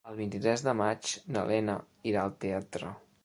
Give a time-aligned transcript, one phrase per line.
[0.11, 1.77] El vint-i-tres de maig na Lena
[2.13, 2.93] irà al teatre.